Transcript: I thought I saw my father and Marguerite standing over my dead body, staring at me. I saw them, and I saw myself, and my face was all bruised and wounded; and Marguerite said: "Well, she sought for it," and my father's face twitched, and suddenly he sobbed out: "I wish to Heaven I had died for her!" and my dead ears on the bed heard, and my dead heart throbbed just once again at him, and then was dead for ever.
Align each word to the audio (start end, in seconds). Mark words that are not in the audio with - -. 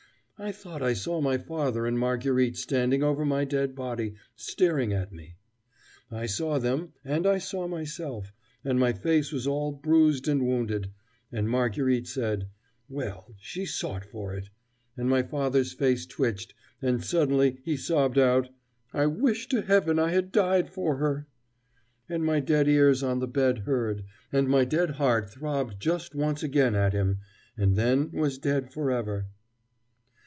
I 0.43 0.51
thought 0.51 0.81
I 0.81 0.93
saw 0.93 1.21
my 1.21 1.37
father 1.37 1.85
and 1.85 1.99
Marguerite 1.99 2.57
standing 2.57 3.03
over 3.03 3.23
my 3.23 3.45
dead 3.45 3.75
body, 3.75 4.15
staring 4.35 4.91
at 4.91 5.11
me. 5.13 5.35
I 6.09 6.25
saw 6.25 6.57
them, 6.57 6.93
and 7.05 7.27
I 7.27 7.37
saw 7.37 7.67
myself, 7.67 8.33
and 8.65 8.79
my 8.79 8.91
face 8.91 9.31
was 9.31 9.45
all 9.45 9.71
bruised 9.71 10.27
and 10.27 10.43
wounded; 10.43 10.89
and 11.31 11.47
Marguerite 11.47 12.07
said: 12.07 12.47
"Well, 12.89 13.35
she 13.39 13.67
sought 13.67 14.03
for 14.03 14.33
it," 14.33 14.49
and 14.97 15.07
my 15.07 15.21
father's 15.21 15.73
face 15.73 16.07
twitched, 16.07 16.55
and 16.81 17.03
suddenly 17.05 17.59
he 17.63 17.77
sobbed 17.77 18.17
out: 18.17 18.49
"I 18.91 19.05
wish 19.05 19.47
to 19.49 19.61
Heaven 19.61 19.99
I 19.99 20.09
had 20.09 20.31
died 20.31 20.71
for 20.71 20.97
her!" 20.97 21.27
and 22.09 22.25
my 22.25 22.39
dead 22.39 22.67
ears 22.67 23.03
on 23.03 23.19
the 23.19 23.27
bed 23.27 23.59
heard, 23.59 24.05
and 24.31 24.47
my 24.49 24.65
dead 24.65 24.89
heart 24.95 25.29
throbbed 25.29 25.79
just 25.79 26.15
once 26.15 26.41
again 26.41 26.73
at 26.73 26.93
him, 26.93 27.19
and 27.55 27.75
then 27.75 28.09
was 28.11 28.39
dead 28.39 28.73
for 28.73 28.89
ever. 28.89 29.27